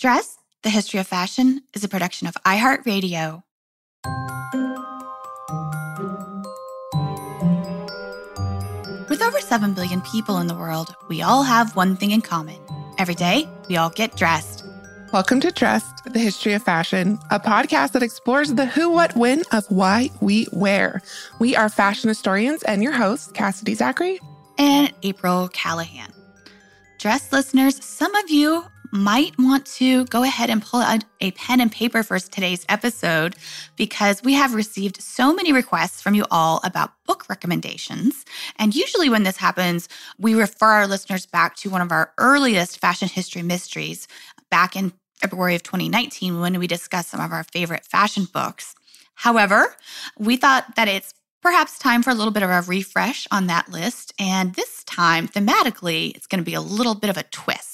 [0.00, 3.44] Dress, The History of Fashion is a production of iHeartRadio.
[9.08, 12.56] With over 7 billion people in the world, we all have one thing in common.
[12.98, 14.66] Every day, we all get dressed.
[15.12, 19.44] Welcome to Dressed, the History of Fashion, a podcast that explores the who, what, when
[19.52, 21.02] of why we wear.
[21.38, 24.18] We are fashion historians and your hosts, Cassidy Zachary
[24.58, 26.12] and April Callahan.
[26.98, 28.64] Dress listeners, some of you
[28.94, 33.34] might want to go ahead and pull out a pen and paper for today's episode
[33.74, 38.24] because we have received so many requests from you all about book recommendations.
[38.56, 39.88] And usually, when this happens,
[40.18, 44.06] we refer our listeners back to one of our earliest fashion history mysteries
[44.48, 48.76] back in February of 2019 when we discussed some of our favorite fashion books.
[49.16, 49.74] However,
[50.18, 53.68] we thought that it's perhaps time for a little bit of a refresh on that
[53.68, 54.12] list.
[54.20, 57.73] And this time, thematically, it's going to be a little bit of a twist.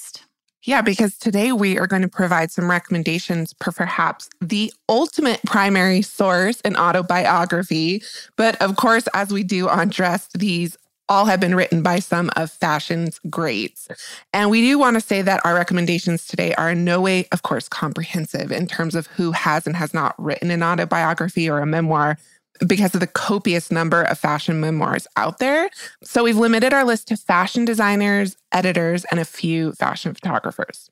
[0.63, 6.03] Yeah, because today we are going to provide some recommendations for perhaps the ultimate primary
[6.03, 8.03] source in autobiography.
[8.35, 10.77] But of course, as we do on Dressed, these
[11.09, 13.87] all have been written by some of fashion's greats.
[14.33, 17.41] And we do want to say that our recommendations today are in no way, of
[17.41, 21.65] course, comprehensive in terms of who has and has not written an autobiography or a
[21.65, 22.17] memoir
[22.65, 25.69] because of the copious number of fashion memoirs out there.
[26.03, 30.89] So we've limited our list to fashion designers, editors, and a few fashion photographers.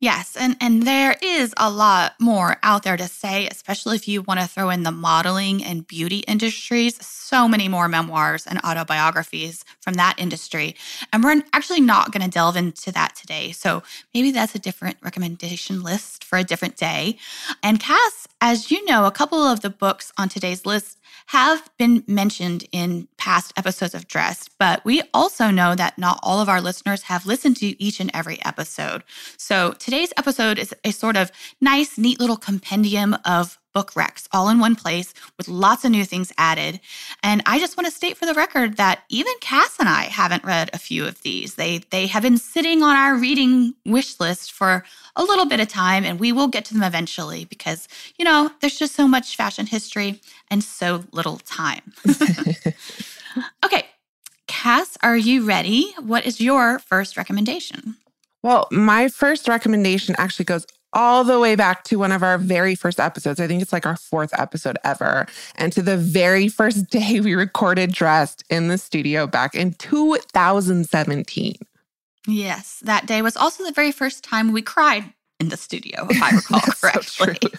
[0.00, 4.22] Yes, and and there is a lot more out there to say, especially if you
[4.22, 6.96] want to throw in the modeling and beauty industries.
[7.28, 10.74] So many more memoirs and autobiographies from that industry.
[11.12, 13.52] And we're actually not going to delve into that today.
[13.52, 13.82] So
[14.14, 17.18] maybe that's a different recommendation list for a different day.
[17.62, 22.02] And Cass, as you know, a couple of the books on today's list have been
[22.06, 26.62] mentioned in past episodes of Dressed, but we also know that not all of our
[26.62, 29.04] listeners have listened to each and every episode.
[29.36, 34.48] So today's episode is a sort of nice, neat little compendium of book recs all
[34.48, 36.80] in one place with lots of new things added.
[37.22, 40.44] And I just want to state for the record that even Cass and I haven't
[40.44, 41.54] read a few of these.
[41.54, 44.84] They they have been sitting on our reading wish list for
[45.16, 48.50] a little bit of time and we will get to them eventually because, you know,
[48.60, 51.92] there's just so much fashion history and so little time.
[53.64, 53.86] okay.
[54.46, 55.92] Cass, are you ready?
[56.00, 57.96] What is your first recommendation?
[58.42, 62.74] Well, my first recommendation actually goes all the way back to one of our very
[62.74, 63.40] first episodes.
[63.40, 65.26] I think it's like our fourth episode ever.
[65.56, 71.56] And to the very first day we recorded Dressed in the studio back in 2017.
[72.26, 76.22] Yes, that day was also the very first time we cried in the studio, if
[76.22, 76.60] I recall
[77.16, 77.50] correctly.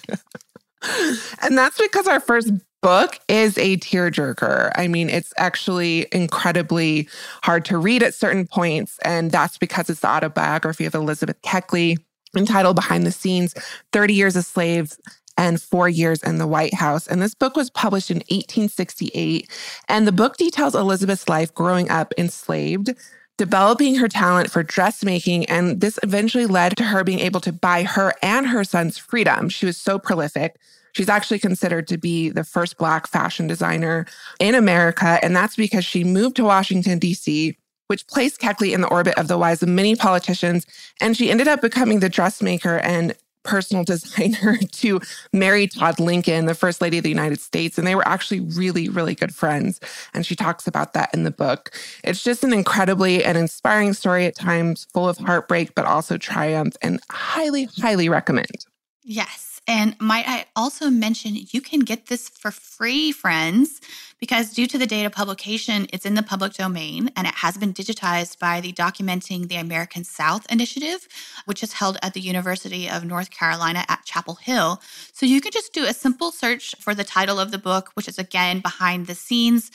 [1.42, 2.52] and that's because our first
[2.82, 4.72] book is a tearjerker.
[4.76, 7.10] I mean, it's actually incredibly
[7.44, 9.00] hard to read at certain points.
[9.04, 11.98] And that's because it's the autobiography of Elizabeth Keckley
[12.36, 13.54] entitled Behind the Scenes
[13.92, 14.96] 30 Years a Slave
[15.40, 17.08] and Four Years in the White House.
[17.08, 19.50] And this book was published in 1868.
[19.88, 22.94] And the book details Elizabeth's life growing up enslaved,
[23.38, 25.46] developing her talent for dressmaking.
[25.46, 29.48] And this eventually led to her being able to buy her and her son's freedom.
[29.48, 30.58] She was so prolific.
[30.92, 34.08] She's actually considered to be the first Black fashion designer
[34.42, 35.20] in America.
[35.24, 37.56] And that's because she moved to Washington, D.C
[37.90, 40.68] which placed Keckley in the orbit of the wives of many politicians.
[41.02, 45.02] And she ended up becoming the dressmaker and personal designer to
[45.34, 47.80] Mary Todd Lincoln, the First Lady of the United States.
[47.80, 49.80] And they were actually really, really good friends.
[50.14, 51.72] And she talks about that in the book.
[52.04, 56.78] It's just an incredibly and inspiring story at times, full of heartbreak, but also triumph,
[56.84, 58.66] and highly, highly recommend.
[59.04, 59.49] Yes.
[59.70, 63.80] And might I also mention you can get this for free, friends,
[64.20, 67.56] because due to the date of publication, it's in the public domain and it has
[67.56, 71.08] been digitized by the Documenting the American South initiative,
[71.46, 74.82] which is held at the University of North Carolina at Chapel Hill.
[75.14, 78.08] So you can just do a simple search for the title of the book, which
[78.08, 79.70] is again behind the scenes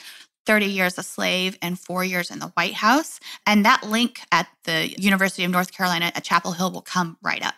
[0.45, 3.21] 30 years a slave and four years in the White House.
[3.47, 7.41] And that link at the University of North Carolina at Chapel Hill will come right
[7.41, 7.55] up.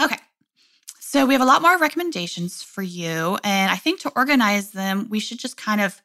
[0.00, 0.18] Okay,
[1.08, 3.38] so we have a lot more recommendations for you.
[3.44, 6.02] And I think to organize them, we should just kind of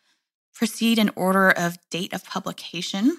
[0.53, 3.18] proceed in order of date of publication,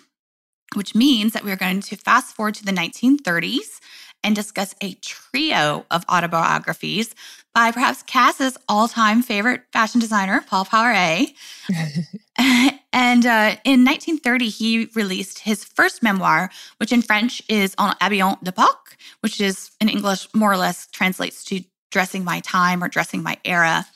[0.77, 3.81] which means that we're going to fast forward to the 1930s
[4.23, 7.17] and discuss a trio of autobiographies
[7.53, 11.35] by perhaps Cass's all time favorite fashion designer, Paul Poiret.
[12.93, 18.39] and uh, in 1930, he released his first memoir, which in French is En Habillant
[18.45, 23.23] l'époque, which is in English more or less translates to dressing my time or dressing
[23.23, 23.87] my era.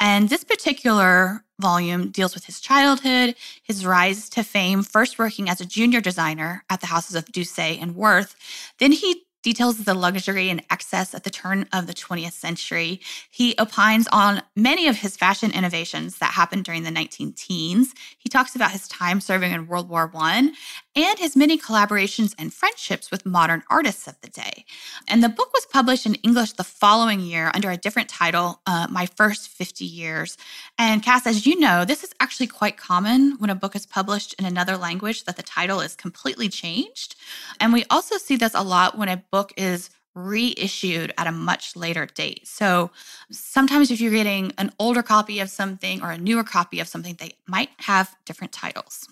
[0.00, 5.60] And this particular volume deals with his childhood, his rise to fame, first working as
[5.60, 8.34] a junior designer at the houses of Doucet and Worth.
[8.78, 13.00] Then he details of the luxury and excess at the turn of the 20th century.
[13.30, 17.94] He opines on many of his fashion innovations that happened during the 19 teens.
[18.18, 20.52] He talks about his time serving in World War I
[20.96, 24.64] and his many collaborations and friendships with modern artists of the day.
[25.08, 28.88] And the book was published in English the following year under a different title, uh,
[28.90, 30.36] My First 50 Years.
[30.78, 34.34] And Cass, as you know, this is actually quite common when a book is published
[34.34, 37.14] in another language that the title is completely changed.
[37.60, 41.76] And we also see this a lot when a book is reissued at a much
[41.76, 42.46] later date.
[42.46, 42.90] So
[43.30, 47.16] sometimes if you're getting an older copy of something or a newer copy of something,
[47.18, 49.08] they might have different titles.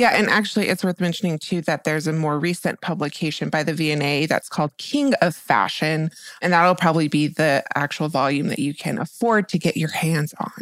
[0.00, 3.74] Yeah, and actually, it's worth mentioning too that there's a more recent publication by the
[3.74, 6.10] V&A that's called King of Fashion,
[6.40, 10.32] and that'll probably be the actual volume that you can afford to get your hands
[10.40, 10.52] on.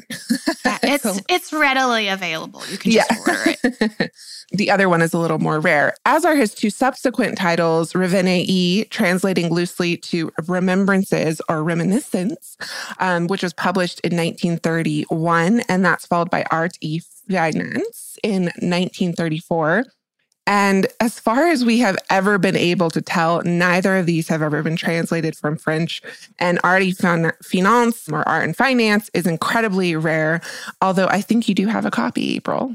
[0.65, 2.65] yeah, it's so, it's readily available.
[2.69, 3.19] You can just yeah.
[3.21, 4.13] order it.
[4.51, 8.91] the other one is a little more rare, as are his two subsequent titles, Revenez,
[8.91, 12.57] translating loosely to Remembrances or Reminiscence,
[12.99, 19.85] um, which was published in 1931, and that's followed by Art e Finance in 1934.
[20.49, 24.41] And as far as we have ever been able to tell, neither of these have
[24.41, 26.01] ever been translated from French.
[26.39, 26.97] And Art et
[27.45, 30.41] Finance or Art and Finance is incredibly rare,
[30.81, 32.75] although I think you do have a copy, April.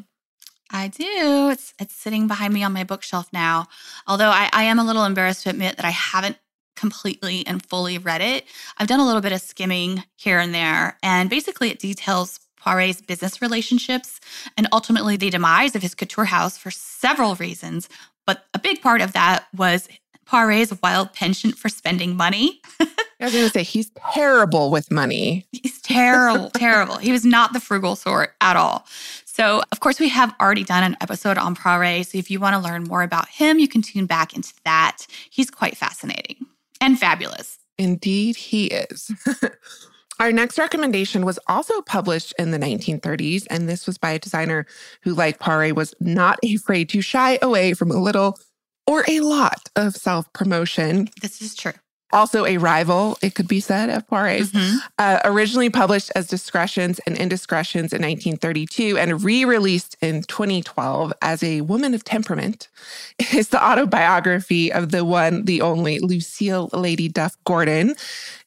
[0.70, 1.50] I do.
[1.50, 3.68] It's it's sitting behind me on my bookshelf now.
[4.06, 6.38] Although I, I am a little embarrassed to admit that I haven't
[6.76, 8.46] completely and fully read it.
[8.78, 13.01] I've done a little bit of skimming here and there, and basically it details Poiret's
[13.01, 14.19] business relationships
[14.57, 17.89] and ultimately the demise of his couture house for several reasons.
[18.25, 19.88] But a big part of that was
[20.25, 22.62] Poiret's wild penchant for spending money.
[22.80, 25.45] I was going to say, he's terrible with money.
[25.51, 26.98] He's terrible, terrible.
[26.98, 28.86] He was not the frugal sort at all.
[29.25, 32.07] So, of course, we have already done an episode on Poiret.
[32.07, 35.07] So, if you want to learn more about him, you can tune back into that.
[35.30, 36.45] He's quite fascinating
[36.81, 37.60] and fabulous.
[37.77, 39.12] Indeed, he is.
[40.24, 44.66] Our next recommendation was also published in the 1930s, and this was by a designer
[45.02, 48.40] who, like Poiret, was not afraid to shy away from a little
[48.88, 51.10] or a lot of self promotion.
[51.22, 51.74] This is true
[52.13, 54.51] also a rival, it could be said, of Poiret's.
[54.51, 54.77] Mm-hmm.
[54.98, 61.44] Uh, originally published as Discretions and Indiscretions in 1932 and re released in 2012 as
[61.44, 62.69] A Woman of Temperament,
[63.33, 67.95] is the autobiography of the one, the only Lucille Lady Duff Gordon,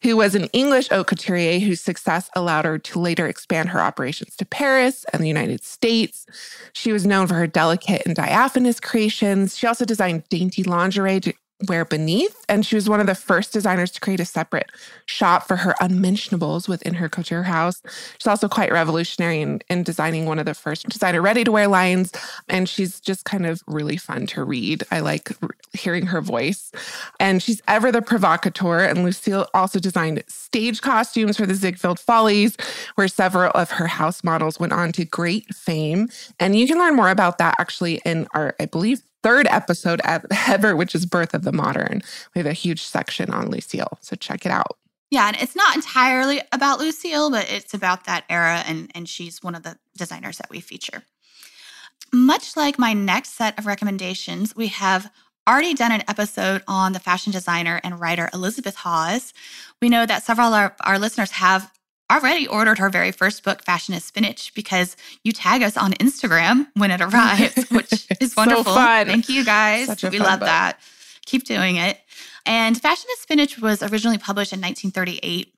[0.02, 4.36] who was an English haute couturier whose success allowed her to later expand her operations
[4.36, 6.26] to Paris and the United States.
[6.72, 9.56] She was known for her delicate and diaphanous creations.
[9.56, 11.20] She also designed dainty lingerie
[11.68, 12.44] wear beneath.
[12.48, 14.70] And she was one of the first designers to create a separate
[15.06, 17.82] shop for her unmentionables within her couture house.
[18.18, 21.68] She's also quite revolutionary in, in designing one of the first designer ready to wear
[21.68, 22.12] lines.
[22.48, 24.84] And she's just kind of really fun to read.
[24.90, 25.30] I like
[25.72, 26.72] hearing her voice.
[27.18, 28.80] And she's ever the provocateur.
[28.80, 32.56] And Lucille also designed stage costumes for the Ziegfeld Follies,
[32.96, 36.08] where several of her house models went on to great fame.
[36.38, 40.00] And you can learn more about that actually in our, I believe, third episode
[40.46, 42.00] ever, which is Birth of the Modern.
[42.34, 44.78] We have a huge section on Lucille, so check it out.
[45.10, 49.42] Yeah, and it's not entirely about Lucille, but it's about that era, and, and she's
[49.42, 51.02] one of the designers that we feature.
[52.12, 55.10] Much like my next set of recommendations, we have
[55.48, 59.32] already done an episode on the fashion designer and writer Elizabeth Hawes.
[59.82, 61.72] We know that several of our, our listeners have
[62.10, 66.68] already ordered her very first book, Fashion is Spinach, because you tag us on Instagram
[66.74, 68.64] when it arrives, which is wonderful.
[68.64, 69.06] so fun.
[69.06, 70.02] Thank you guys.
[70.02, 70.46] we love book.
[70.46, 70.78] that.
[71.24, 71.98] Keep doing it.
[72.44, 75.52] And Fashion is Spinach was originally published in 1938.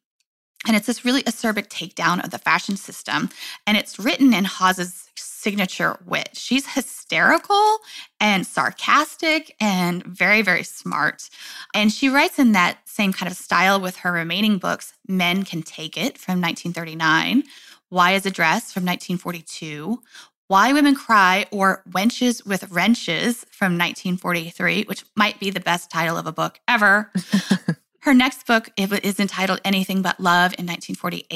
[0.67, 3.31] And it's this really acerbic takedown of the fashion system.
[3.67, 6.31] And it's written in Hawes's signature wit.
[6.35, 7.79] She's hysterical
[8.21, 11.31] and sarcastic and very, very smart.
[11.75, 15.63] And she writes in that same kind of style with her remaining books Men Can
[15.63, 17.45] Take It from 1939,
[17.89, 20.03] Why is a Dress from 1942,
[20.49, 26.17] Why Women Cry or Wenches with Wrenches from 1943, which might be the best title
[26.17, 27.13] of a book ever.
[28.09, 31.29] Her next book is entitled Anything But Love in 1948.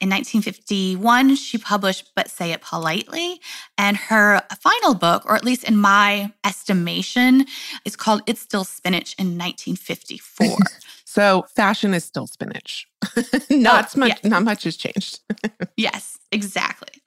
[0.00, 3.40] In 1951, she published But Say It Politely.
[3.78, 7.46] And her final book, or at least in my estimation,
[7.84, 10.56] is called It's Still Spinach in 1954.
[11.04, 12.88] so fashion is still spinach.
[13.48, 14.24] not oh, much, yes.
[14.24, 15.20] not much has changed.
[15.76, 17.01] yes, exactly.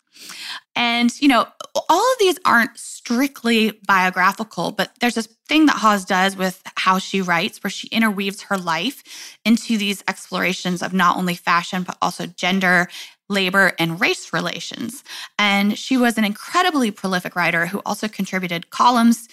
[0.76, 1.48] And, you know,
[1.90, 7.00] all of these aren't strictly biographical, but there's this thing that Hawes does with how
[7.00, 9.04] she writes, where she interweaves her life
[9.46, 12.90] into these explorations of not only fashion, but also gender,
[13.30, 15.04] labor, and race relations.
[15.40, 19.28] And she was an incredibly prolific writer who also contributed columns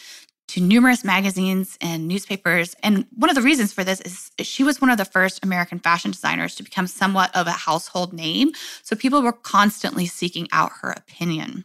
[0.53, 2.77] to numerous magazines and newspapers.
[2.83, 5.79] And one of the reasons for this is she was one of the first American
[5.79, 8.51] fashion designers to become somewhat of a household name.
[8.83, 11.65] So people were constantly seeking out her opinion.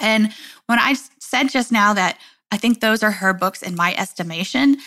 [0.00, 0.32] And
[0.66, 2.18] when I said just now that
[2.50, 4.78] I think those are her books in my estimation.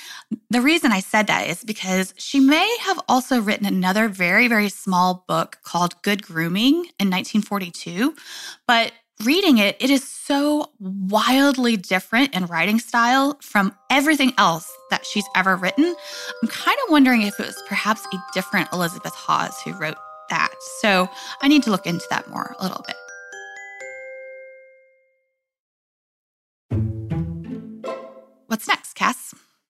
[0.50, 4.68] The reason I said that is because she may have also written another very, very
[4.68, 8.16] small book called Good Grooming in 1942.
[8.68, 8.94] But
[9.26, 15.26] reading it, it is so wildly different in writing style from everything else that she's
[15.36, 15.96] ever written.
[16.42, 19.98] I'm kind of wondering if it was perhaps a different Elizabeth Hawes who wrote
[20.30, 20.50] that.
[20.80, 21.10] So
[21.42, 22.96] I need to look into that more a little bit.
[28.48, 29.21] What's next, Cass?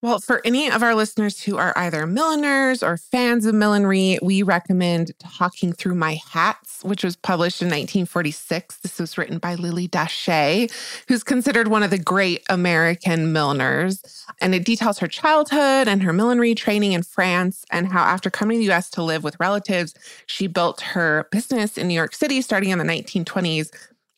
[0.03, 4.41] Well, for any of our listeners who are either milliners or fans of millinery, we
[4.41, 8.77] recommend Talking Through My Hats, which was published in 1946.
[8.77, 10.72] This was written by Lily Daché,
[11.08, 14.25] who's considered one of the great American milliners.
[14.39, 18.58] And it details her childhood and her millinery training in France, and how after coming
[18.60, 19.93] to the US to live with relatives,
[20.25, 23.70] she built her business in New York City starting in the 1920s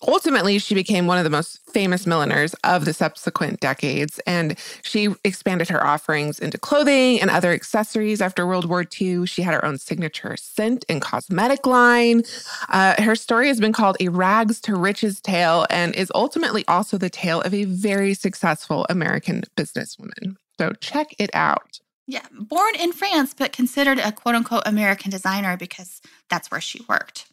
[0.08, 5.10] Ultimately, she became one of the most famous milliners of the subsequent decades, and she
[5.24, 9.26] expanded her offerings into clothing and other accessories after World War II.
[9.26, 12.24] She had her own signature scent and cosmetic line.
[12.70, 16.98] Uh, her story has been called a rags to riches tale and is ultimately also
[16.98, 20.36] the tale of a very successful American businesswoman.
[20.60, 21.80] So check it out.
[22.06, 26.82] Yeah, born in France, but considered a quote unquote American designer because that's where she
[26.90, 27.33] worked.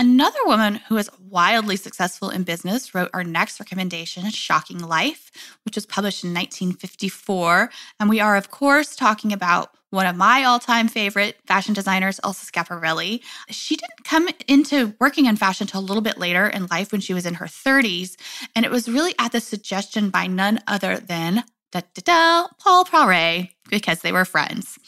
[0.00, 5.30] Another woman who is wildly successful in business wrote our next recommendation, Shocking Life,
[5.66, 7.70] which was published in 1954.
[8.00, 12.18] And we are, of course, talking about one of my all time favorite fashion designers,
[12.24, 13.20] Elsa Schiaparelli.
[13.50, 17.02] She didn't come into working in fashion until a little bit later in life when
[17.02, 18.16] she was in her 30s.
[18.56, 22.86] And it was really at the suggestion by none other than da, da, da, Paul
[22.86, 24.78] Poiret because they were friends.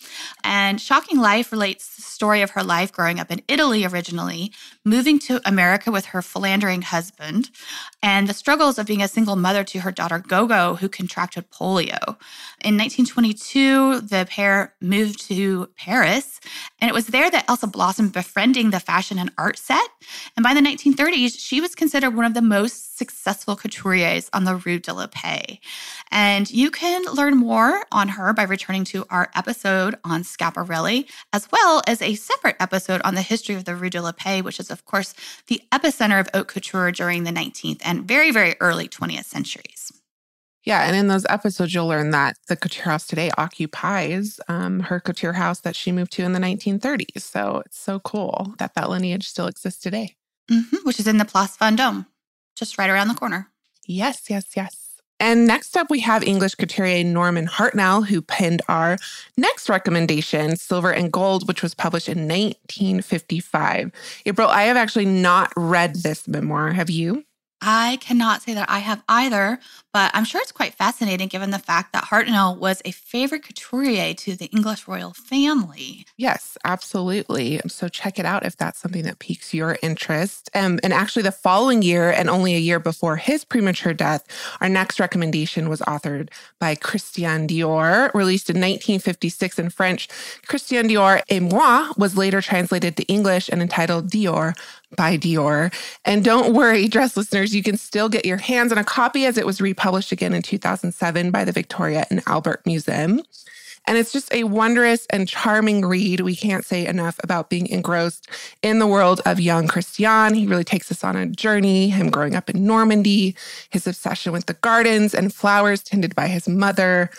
[0.45, 4.53] And Shocking Life relates the story of her life growing up in Italy originally,
[4.85, 7.51] moving to America with her philandering husband,
[8.03, 12.17] and the struggles of being a single mother to her daughter Gogo, who contracted polio.
[12.65, 16.41] In 1922, the pair moved to Paris,
[16.81, 19.89] and it was there that Elsa blossomed befriending the fashion and art set.
[20.37, 24.57] And by the 1930s, she was considered one of the most successful couturiers on the
[24.57, 25.59] Rue de la Paix.
[26.11, 31.07] And you can learn more on her by returning returning to our episode on Schiaparelli,
[31.35, 34.43] as well as a separate episode on the history of the Rue de la Paix,
[34.43, 35.15] which is, of course,
[35.49, 39.93] the epicenter of haute couture during the 19th and very, very early 20th centuries.
[40.65, 45.01] Yeah, and in those episodes, you'll learn that the couture house today occupies um, her
[45.01, 47.21] couture house that she moved to in the 1930s.
[47.21, 50.17] So it's so cool that that lineage still exists today.
[50.51, 52.07] Mm-hmm, which is in the Place Vendôme,
[52.57, 53.51] just right around the corner.
[53.87, 54.82] Yes, yes, yes.
[55.23, 58.99] And next up, we have English couturier Norman Hartnell, who penned our
[59.37, 63.93] next recommendation, Silver and Gold, which was published in 1955.
[64.27, 66.73] April, I have actually not read this memoir.
[66.73, 67.23] Have you?
[67.61, 69.61] I cannot say that I have either,
[69.93, 74.15] but I'm sure it's quite fascinating given the fact that Hartnell was a favorite couturier
[74.15, 76.07] to the English royal family.
[76.17, 77.61] Yes, absolutely.
[77.69, 80.49] So check it out if that's something that piques your interest.
[80.55, 84.25] Um, and actually, the following year, and only a year before his premature death,
[84.61, 90.09] our next recommendation was authored by Christian Dior, released in 1956 in French.
[90.47, 94.57] Christian Dior et moi was later translated to English and entitled Dior
[94.97, 95.73] by Dior.
[96.05, 99.39] And don't worry, dress listeners, you can still get your hands on a copy as
[99.39, 99.82] it was republished
[100.13, 103.21] again in 2007 by the Victoria and Albert Museum.
[103.87, 106.21] And it's just a wondrous and charming read.
[106.21, 108.29] We can't say enough about being engrossed
[108.63, 110.35] in the world of young Christian.
[110.35, 113.35] He really takes us on a journey, him growing up in Normandy,
[113.71, 117.11] his obsession with the gardens and flowers tended by his mother,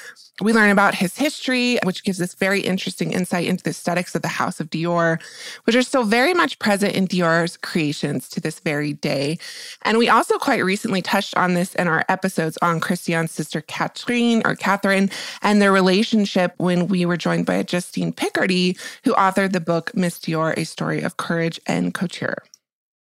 [0.42, 4.24] we learn about his history, which gives us very interesting insight into the aesthetics of
[4.24, 5.22] the House of Dior,
[5.66, 9.38] which are still very much present in Dior's creations to this very day.
[9.84, 14.42] And we also quite recently touched on this in our episodes on Christian's sister Catherine
[14.44, 15.12] or Catherine
[15.44, 20.18] and their relationship when we were joined by Justine Picardie, who authored the book Miss
[20.18, 22.44] Dior, A Story of Courage and Couture.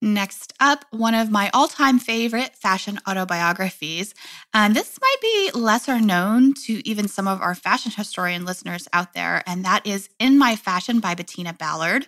[0.03, 4.15] Next up, one of my all time favorite fashion autobiographies.
[4.55, 9.13] And this might be lesser known to even some of our fashion historian listeners out
[9.13, 12.07] there, and that is In My Fashion by Bettina Ballard.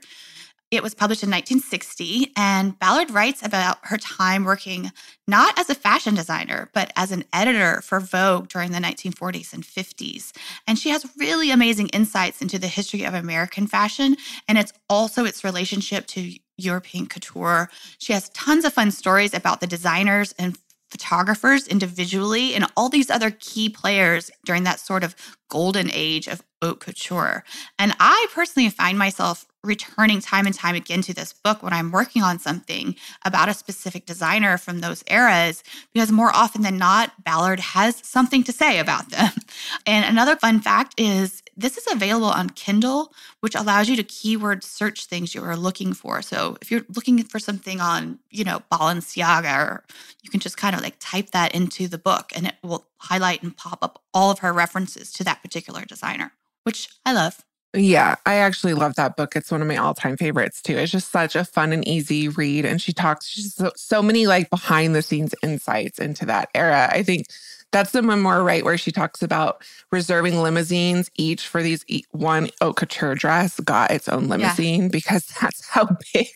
[0.70, 4.90] It was published in 1960, and Ballard writes about her time working
[5.28, 9.64] not as a fashion designer, but as an editor for Vogue during the 1940s and
[9.64, 10.34] 50s.
[10.66, 14.16] And she has really amazing insights into the history of American fashion,
[14.48, 16.32] and it's also its relationship to
[16.62, 17.70] European couture.
[17.98, 20.56] She has tons of fun stories about the designers and
[20.92, 25.16] photographers individually and all these other key players during that sort of
[25.48, 27.44] golden age of haute couture.
[27.78, 31.92] And I personally find myself returning time and time again to this book when I'm
[31.92, 37.24] working on something about a specific designer from those eras, because more often than not,
[37.24, 39.30] Ballard has something to say about them.
[39.86, 44.62] And another fun fact is this is available on Kindle, which allows you to keyword
[44.64, 46.20] search things you are looking for.
[46.20, 49.84] So if you're looking for something on, you know, Balenciaga, or
[50.22, 53.42] you can just kind of like type that into the book and it will highlight
[53.42, 56.32] and pop up all of her references to that particular designer,
[56.64, 57.44] which I love.
[57.74, 59.34] Yeah, I actually love that book.
[59.34, 60.76] It's one of my all-time favorites too.
[60.76, 64.50] It's just such a fun and easy read and she talks so, so many like
[64.50, 66.90] behind the scenes insights into that era.
[66.92, 67.28] I think
[67.72, 72.76] that's the memoir, right, where she talks about reserving limousines each for these one haute
[72.76, 74.88] couture dress got its own limousine yeah.
[74.88, 76.28] because that's how big.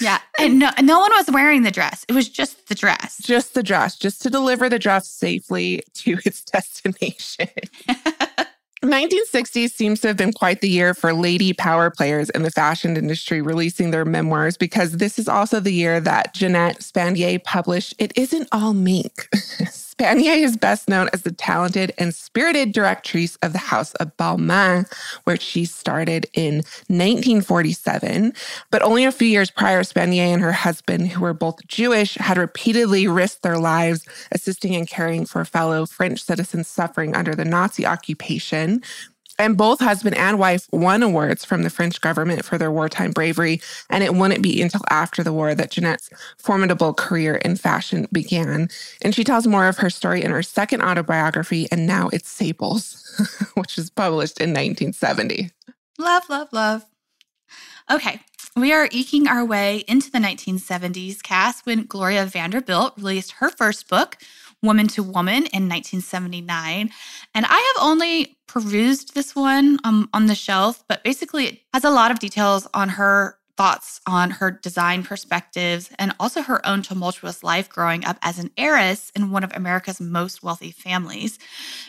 [0.00, 2.04] yeah, and no, no one was wearing the dress.
[2.08, 6.18] It was just the dress, just the dress, just to deliver the dress safely to
[6.24, 7.48] its destination.
[8.86, 12.96] 1960s seems to have been quite the year for lady power players in the fashion
[12.96, 18.12] industry releasing their memoirs because this is also the year that Jeanette Spanier published It
[18.16, 19.28] Isn't All Mink.
[19.98, 24.86] Spanier is best known as the talented and spirited directrice of the House of Balmain,
[25.24, 26.56] where she started in
[26.88, 28.34] 1947.
[28.70, 32.36] But only a few years prior, Spanier and her husband, who were both Jewish, had
[32.36, 37.86] repeatedly risked their lives assisting and caring for fellow French citizens suffering under the Nazi
[37.86, 38.82] occupation.
[39.38, 43.60] And both husband and wife won awards from the French government for their wartime bravery.
[43.90, 48.68] And it wouldn't be until after the war that Jeanette's formidable career in fashion began.
[49.02, 53.50] And she tells more of her story in her second autobiography, and now it's Sables,
[53.54, 55.50] which was published in 1970.
[55.98, 56.84] Love, love, love.
[57.90, 58.20] Okay,
[58.56, 63.88] we are eking our way into the 1970s, Cass, when Gloria Vanderbilt released her first
[63.88, 64.16] book,
[64.62, 66.90] Woman to Woman in 1979.
[67.34, 71.84] And I have only perused this one um, on the shelf, but basically it has
[71.84, 76.82] a lot of details on her thoughts on her design perspectives and also her own
[76.82, 81.38] tumultuous life growing up as an heiress in one of America's most wealthy families.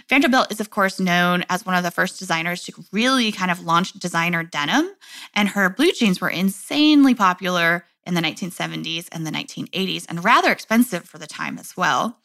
[0.10, 3.66] Vanderbilt is, of course, known as one of the first designers to really kind of
[3.66, 4.90] launch designer denim,
[5.36, 10.52] and her blue jeans were insanely popular in the 1970s and the 1980s and rather
[10.52, 12.18] expensive for the time as well.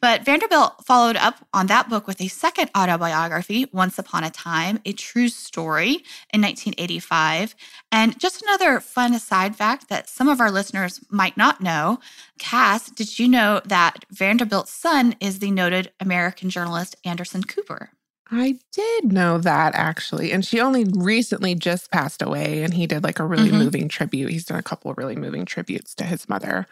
[0.00, 4.80] But Vanderbilt followed up on that book with a second autobiography, Once Upon a Time,
[4.84, 7.54] a true story in 1985.
[7.92, 11.98] And just another fun side fact that some of our listeners might not know
[12.38, 17.90] Cass, did you know that Vanderbilt's son is the noted American journalist Anderson Cooper?
[18.30, 20.32] I did know that actually.
[20.32, 23.58] And she only recently just passed away, and he did like a really mm-hmm.
[23.58, 24.30] moving tribute.
[24.30, 26.66] He's done a couple of really moving tributes to his mother.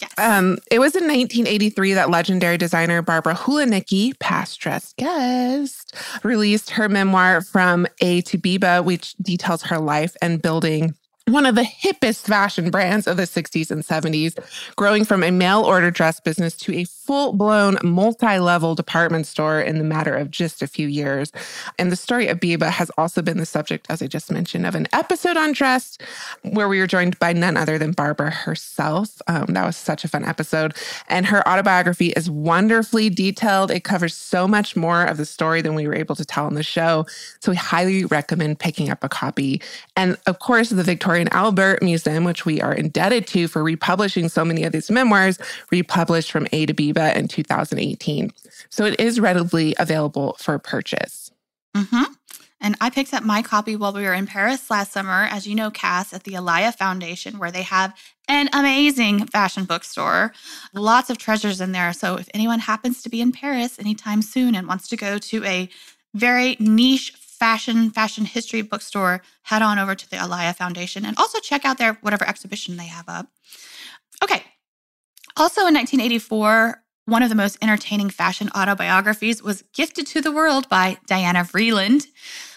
[0.00, 0.12] Yes.
[0.18, 6.88] Um, it was in 1983 that legendary designer Barbara Hulanicki, past dress guest, released her
[6.88, 10.94] memoir From A to Biba, which details her life and building
[11.26, 14.36] one of the hippest fashion brands of the 60s and 70s,
[14.76, 19.60] growing from a mail order dress business to a full blown multi level department store
[19.60, 21.32] in the matter of just a few years.
[21.78, 24.74] And the story of Biba has also been the subject, as I just mentioned, of
[24.74, 25.96] an episode on dress
[26.42, 29.22] where we were joined by none other than Barbara herself.
[29.28, 30.74] Um, that was such a fun episode.
[31.08, 33.70] And her autobiography is wonderfully detailed.
[33.70, 36.54] It covers so much more of the story than we were able to tell on
[36.54, 37.06] the show.
[37.40, 39.60] So we highly recommend picking up a copy.
[39.96, 43.62] And of course, the Victoria Victoria and Albert Museum, which we are indebted to for
[43.62, 45.38] republishing so many of these memoirs,
[45.70, 48.30] republished from A to Biba in 2018.
[48.70, 51.30] So it is readily available for purchase.
[51.76, 52.04] Mm-hmm.
[52.62, 55.54] And I picked up my copy while we were in Paris last summer, as you
[55.54, 57.94] know, Cass, at the Alaïa Foundation, where they have
[58.26, 60.32] an amazing fashion bookstore.
[60.72, 61.92] Lots of treasures in there.
[61.92, 65.44] So if anyone happens to be in Paris anytime soon and wants to go to
[65.44, 65.68] a
[66.14, 71.40] very niche fashion, fashion history bookstore, head on over to the Alaïa Foundation and also
[71.40, 73.26] check out their whatever exhibition they have up.
[74.22, 74.44] Okay.
[75.36, 80.68] Also in 1984, one of the most entertaining fashion autobiographies was gifted to the world
[80.68, 82.06] by Diana Vreeland.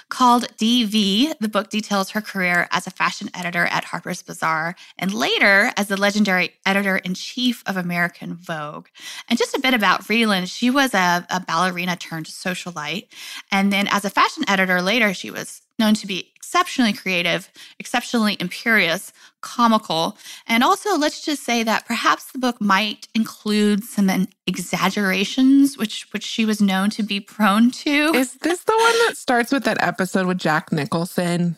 [0.09, 5.11] Called DV, the book details her career as a fashion editor at Harper's Bazaar and
[5.11, 8.87] later as the legendary editor in chief of American Vogue.
[9.27, 13.07] And just a bit about Vreeland, she was a, a ballerina turned socialite.
[13.51, 18.37] And then as a fashion editor later, she was known to be exceptionally creative, exceptionally
[18.39, 19.11] imperious,
[19.41, 26.07] comical, and also let's just say that perhaps the book might include some exaggerations, which
[26.13, 28.13] which she was known to be prone to.
[28.15, 31.57] Is this the one that starts with that episode with Jack Nicholson?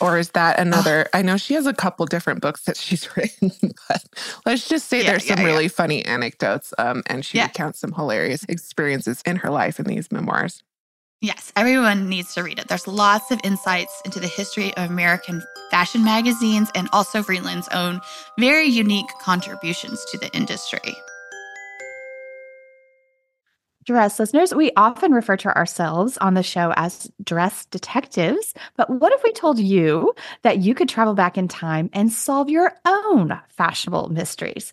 [0.00, 1.06] Or is that another?
[1.12, 3.50] I know she has a couple different books that she's written,
[3.88, 4.04] but
[4.46, 5.50] let's just say yeah, there's yeah, some yeah.
[5.50, 6.72] really funny anecdotes.
[6.78, 10.62] Um, and she recounts some hilarious experiences in her life in these memoirs.
[11.20, 12.68] Yes, everyone needs to read it.
[12.68, 18.00] There's lots of insights into the history of American fashion magazines and also Vreeland's own
[18.38, 20.94] very unique contributions to the industry.
[23.84, 28.54] Dress listeners, we often refer to ourselves on the show as dress detectives.
[28.76, 32.48] But what if we told you that you could travel back in time and solve
[32.48, 34.72] your own fashionable mysteries?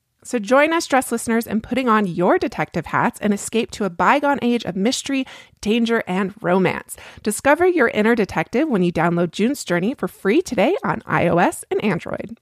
[0.23, 3.89] So join us, dress listeners, in putting on your detective hats and escape to a
[3.89, 5.25] bygone age of mystery,
[5.61, 6.95] danger, and romance.
[7.23, 11.83] Discover your inner detective when you download June's Journey for free today on iOS and
[11.83, 12.37] Android.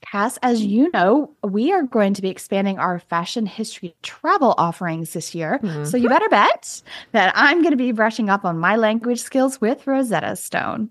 [0.00, 5.12] Cass, as you know, we are going to be expanding our fashion history travel offerings
[5.12, 5.58] this year.
[5.62, 5.84] Mm-hmm.
[5.84, 9.60] So you better bet that I'm going to be brushing up on my language skills
[9.60, 10.90] with Rosetta Stone.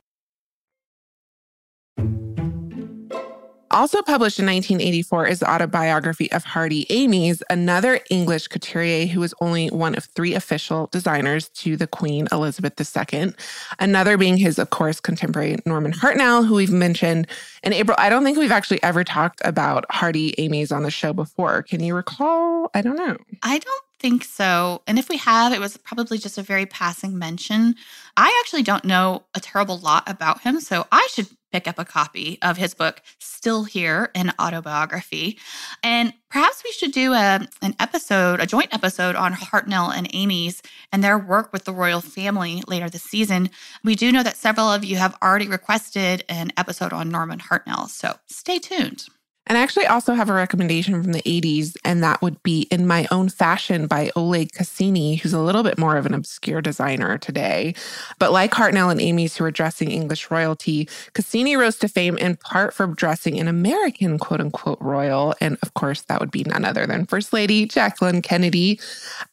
[3.71, 9.33] Also published in 1984 is the autobiography of Hardy Amies, another English couturier who was
[9.39, 13.33] only one of three official designers to the Queen Elizabeth II.
[13.79, 17.27] Another being his, of course, contemporary Norman Hartnell, who we've mentioned.
[17.63, 21.13] in April, I don't think we've actually ever talked about Hardy Amies on the show
[21.13, 21.63] before.
[21.63, 22.69] Can you recall?
[22.73, 23.15] I don't know.
[23.41, 24.81] I don't think so.
[24.85, 27.75] And if we have, it was probably just a very passing mention.
[28.17, 31.85] I actually don't know a terrible lot about him, so I should pick up a
[31.85, 35.37] copy of his book, Still Here, an autobiography.
[35.83, 40.61] And perhaps we should do a, an episode, a joint episode on Hartnell and Amies
[40.91, 43.49] and their work with the royal family later this season.
[43.83, 47.89] We do know that several of you have already requested an episode on Norman Hartnell,
[47.89, 49.05] so stay tuned.
[49.47, 52.85] And I actually also have a recommendation from the 80s, and that would be In
[52.85, 57.17] My Own Fashion by Oleg Cassini, who's a little bit more of an obscure designer
[57.17, 57.73] today.
[58.19, 62.37] But like Hartnell and Amies, who are dressing English royalty, Cassini rose to fame in
[62.37, 65.33] part for dressing an American quote unquote royal.
[65.41, 68.79] And of course, that would be none other than First Lady Jacqueline Kennedy.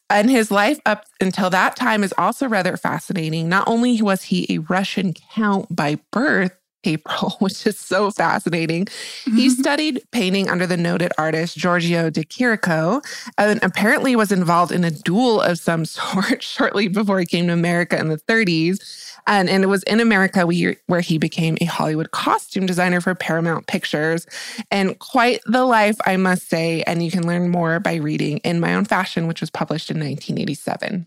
[0.09, 3.47] And his life up until that time is also rather fascinating.
[3.47, 8.85] Not only was he a Russian count by birth, April, which is so fascinating.
[8.85, 9.35] Mm-hmm.
[9.35, 13.03] He studied painting under the noted artist Giorgio de Chirico
[13.37, 17.53] and apparently was involved in a duel of some sort shortly before he came to
[17.53, 19.15] America in the 30s.
[19.27, 20.45] And, and it was in America
[20.87, 24.25] where he became a Hollywood costume designer for Paramount Pictures.
[24.71, 26.83] And quite the life, I must say.
[26.83, 29.97] And you can learn more by reading In My Own Fashion, which was published in
[29.97, 31.05] 1987.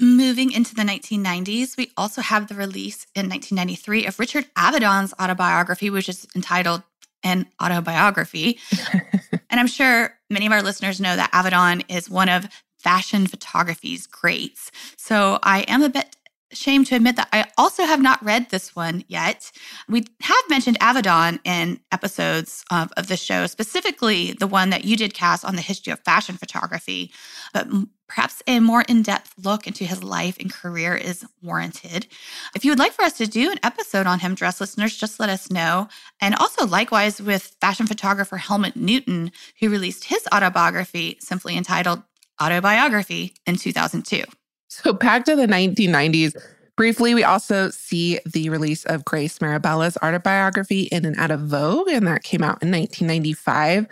[0.00, 5.90] Moving into the 1990s, we also have the release in 1993 of Richard Avedon's autobiography,
[5.90, 6.82] which is entitled
[7.22, 8.58] An Autobiography.
[9.50, 14.06] and I'm sure many of our listeners know that Avedon is one of fashion photography's
[14.06, 14.70] greats.
[14.96, 16.16] So I am a bit
[16.52, 19.50] shame to admit that I also have not read this one yet.
[19.88, 24.96] We have mentioned Avedon in episodes of, of the show, specifically the one that you
[24.96, 27.12] did cast on the history of fashion photography,
[27.52, 27.68] but
[28.08, 32.06] perhaps a more in depth look into his life and career is warranted.
[32.54, 35.20] If you would like for us to do an episode on him, dress listeners, just
[35.20, 35.88] let us know.
[36.20, 39.30] And also, likewise, with fashion photographer Helmut Newton,
[39.60, 42.02] who released his autobiography simply entitled
[42.40, 44.22] Autobiography in 2002.
[44.68, 46.36] So back to the 1990s.
[46.76, 51.88] Briefly, we also see the release of Grace Mirabella's autobiography in and out of Vogue,
[51.88, 53.88] and that came out in 1995.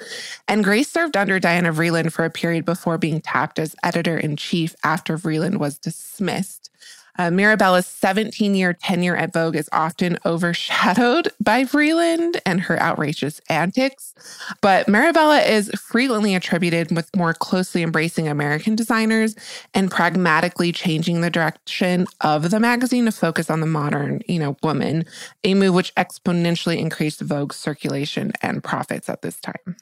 [0.47, 4.37] And Grace served under Diana Vreeland for a period before being tapped as editor in
[4.37, 6.71] chief after Vreeland was dismissed.
[7.19, 13.41] Uh, Mirabella's 17 year tenure at Vogue is often overshadowed by Vreeland and her outrageous
[13.49, 14.15] antics.
[14.61, 19.35] But Mirabella is frequently attributed with more closely embracing American designers
[19.75, 24.57] and pragmatically changing the direction of the magazine to focus on the modern, you know,
[24.63, 25.05] woman,
[25.45, 29.77] a move which exponentially increased Vogue's circulation and profits at this time.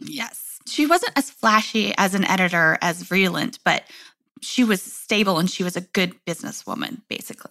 [0.00, 0.58] Yes.
[0.66, 3.84] She wasn't as flashy as an editor as Vreeland, but
[4.44, 7.50] she was stable and she was a good businesswoman, basically.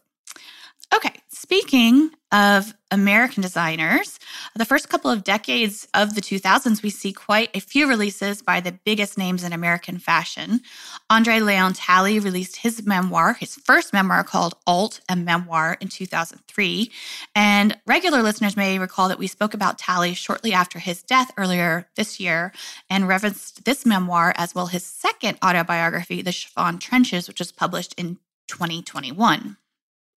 [0.94, 4.18] Okay, speaking of American designers,
[4.56, 8.62] the first couple of decades of the 2000s, we see quite a few releases by
[8.62, 10.62] the biggest names in American fashion.
[11.10, 16.90] Andre Leon Talley released his memoir, his first memoir called Alt, a Memoir, in 2003.
[17.36, 21.90] And regular listeners may recall that we spoke about Talley shortly after his death earlier
[21.98, 22.54] this year
[22.90, 27.94] and referenced this memoir as well his second autobiography, The Chiffon Trenches, which was published
[27.98, 29.58] in 2021.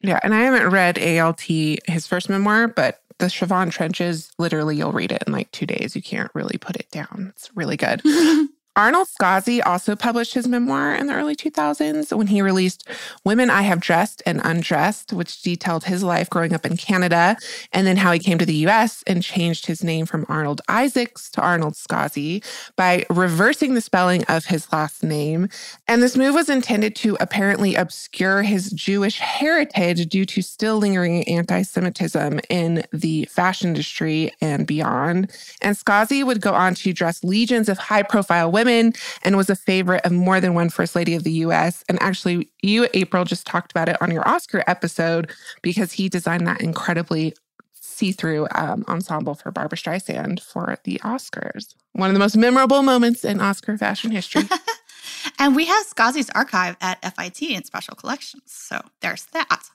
[0.03, 4.93] Yeah, and I haven't read ALT, his first memoir, but the Chiffon Trenches, literally, you'll
[4.93, 5.97] read it in like two days.
[5.97, 7.33] You can't really put it down.
[7.35, 8.03] It's really good.
[8.77, 12.87] Arnold Scaasi also published his memoir in the early 2000s when he released
[13.25, 17.39] Women I Have Dressed and Undressed, which detailed his life growing up in Canada
[17.73, 21.31] and then how he came to the US and changed his name from Arnold Isaacs
[21.31, 22.45] to Arnold Scaasi
[22.77, 25.49] by reversing the spelling of his last name.
[25.89, 31.27] And this move was intended to apparently obscure his Jewish heritage due to still lingering
[31.27, 35.31] anti Semitism in the fashion industry and beyond.
[35.63, 39.49] And Scaasi would go on to dress legions of high profile women women and was
[39.49, 41.85] a favorite of more than one First Lady of the US.
[41.89, 45.31] And actually, you, April, just talked about it on your Oscar episode
[45.63, 47.35] because he designed that incredibly
[47.73, 51.75] see through um, ensemble for Barbra Streisand for the Oscars.
[51.93, 54.43] One of the most memorable moments in Oscar fashion history.
[55.39, 58.43] and we have Scaasi's archive at FIT in special collections.
[58.47, 59.71] So there's that.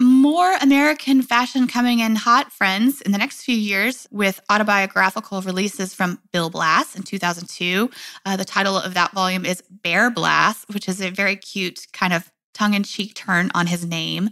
[0.00, 5.94] More American fashion coming in hot, friends, in the next few years with autobiographical releases
[5.94, 7.90] from Bill Blass in 2002.
[8.24, 12.12] Uh, the title of that volume is Bare Blass, which is a very cute kind
[12.12, 14.30] of tongue in cheek turn on his name.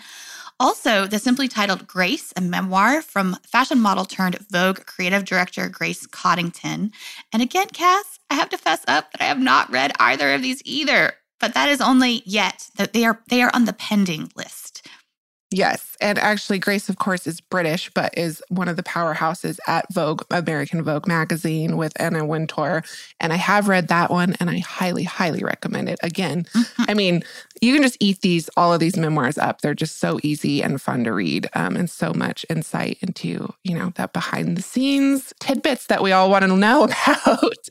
[0.60, 6.04] Also, the simply titled Grace, a memoir from fashion model turned Vogue creative director Grace
[6.06, 6.90] Coddington.
[7.32, 10.42] And again, Cass, I have to fess up that I have not read either of
[10.42, 14.32] these either, but that is only yet that they are they are on the pending
[14.34, 14.84] list.
[15.50, 15.96] Yes.
[16.00, 20.22] And actually, Grace, of course, is British, but is one of the powerhouses at Vogue,
[20.30, 22.84] American Vogue magazine with Anna Wintour.
[23.18, 25.98] And I have read that one and I highly, highly recommend it.
[26.02, 26.82] Again, mm-hmm.
[26.86, 27.24] I mean,
[27.62, 29.62] you can just eat these, all of these memoirs up.
[29.62, 33.74] They're just so easy and fun to read um, and so much insight into, you
[33.74, 36.84] know, that behind the scenes tidbits that we all want to know
[37.24, 37.68] about.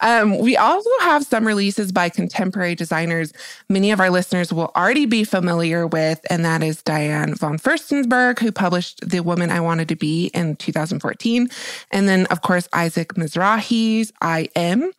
[0.00, 3.32] um, we also have some releases by contemporary designers
[3.68, 8.38] many of our listeners will already be familiar with, and that is Diane von Furstenberg,
[8.38, 11.48] who published The Woman I Wanted to Be in 2014.
[11.90, 14.92] And then, of course, Isaac Mizrahi's I Am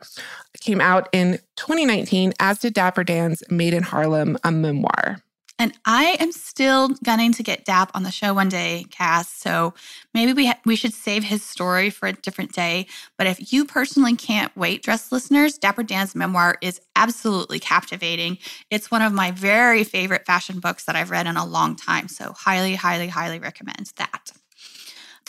[0.62, 5.22] came out in 2019, as did Dapper Dan's Made in Harlem, a memoir.
[5.58, 9.30] And I am still gunning to get Dap on the show one day, Cass.
[9.30, 9.74] So
[10.14, 12.88] maybe we ha- we should save his story for a different day.
[13.18, 18.38] But if you personally can't wait, dress listeners, Dapper Dan's memoir is absolutely captivating.
[18.70, 22.10] It's one of my very favorite fashion books that I've read in a long time.
[22.10, 24.32] So highly, highly, highly recommend that.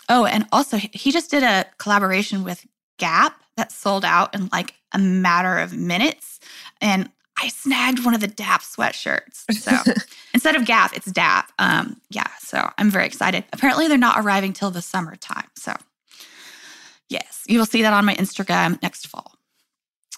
[0.09, 2.67] Oh, and also he just did a collaboration with
[2.99, 6.41] Gap that sold out in like a matter of minutes.
[6.81, 9.45] And I snagged one of the DAP sweatshirts.
[9.53, 9.93] So
[10.35, 11.51] instead of Gap, it's DAP.
[11.59, 13.45] Um, yeah, so I'm very excited.
[13.53, 15.49] Apparently, they're not arriving till the summertime.
[15.55, 15.75] So,
[17.09, 19.33] yes, you will see that on my Instagram next fall.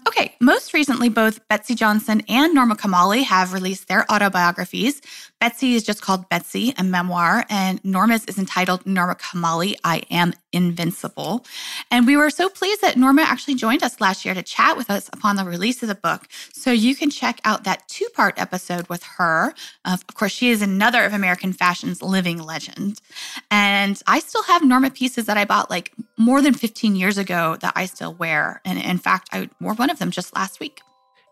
[0.06, 5.02] Okay, most recently, both Betsey Johnson and Norma Kamali have released their autobiographies.
[5.40, 10.32] Betsey is just called Betsey, a memoir, and Norma's is entitled Norma Kamali, I Am
[10.52, 11.44] Invincible.
[11.92, 14.90] And we were so pleased that Norma actually joined us last year to chat with
[14.90, 16.26] us upon the release of the book.
[16.52, 19.54] So you can check out that two part episode with her.
[19.84, 23.00] of course, she is another of American fashion's living legend.
[23.50, 27.56] And I still have Norma pieces that I bought like more than 15 years ago
[27.60, 28.60] that I still wear.
[28.64, 30.80] And in fact, I wore one of them just last week.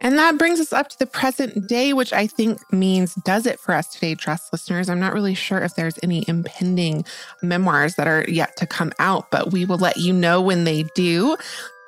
[0.00, 3.58] And that brings us up to the present day, which I think means does it
[3.58, 4.88] for us today, Dress listeners.
[4.88, 7.04] I'm not really sure if there's any impending
[7.42, 10.84] memoirs that are yet to come out, but we will let you know when they
[10.94, 11.36] do.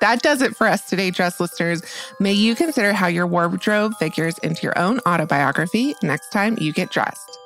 [0.01, 1.81] That does it for us today, Dress listeners.
[2.19, 6.89] May you consider how your wardrobe figures into your own autobiography next time you get
[6.89, 7.38] dressed.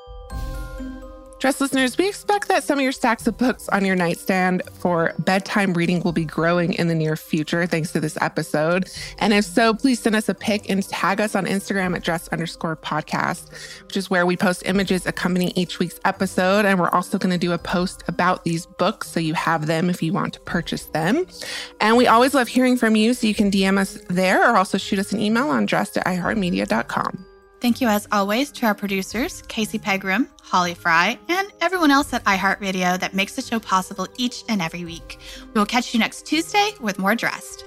[1.43, 5.13] Dress listeners, we expect that some of your stacks of books on your nightstand for
[5.19, 8.89] bedtime reading will be growing in the near future thanks to this episode.
[9.17, 12.29] And if so, please send us a pic and tag us on Instagram at dress
[12.29, 13.51] underscore podcast,
[13.83, 16.63] which is where we post images accompanying each week's episode.
[16.63, 19.89] And we're also going to do a post about these books so you have them
[19.89, 21.25] if you want to purchase them.
[21.81, 24.77] And we always love hearing from you, so you can DM us there or also
[24.77, 27.25] shoot us an email on dress at iheartmedia.com.
[27.63, 32.21] Thank you, as always, to our producers, Casey Pegram, Holly Fry, and everyone else at
[32.25, 35.17] iHeartRadio that makes the show possible each and every week.
[35.53, 37.63] We will catch you next Tuesday with more Dressed.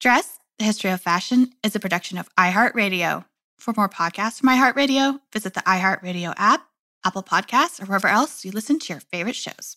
[0.00, 3.24] Dress, the History of Fashion, is a production of iHeartRadio.
[3.56, 6.66] For more podcasts from iHeartRadio, visit the iHeartRadio app,
[7.06, 9.76] Apple Podcasts, or wherever else you listen to your favorite shows.